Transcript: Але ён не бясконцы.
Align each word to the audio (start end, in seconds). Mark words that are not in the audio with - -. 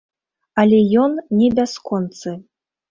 Але 0.61 0.79
ён 1.03 1.11
не 1.43 1.53
бясконцы. 1.61 2.39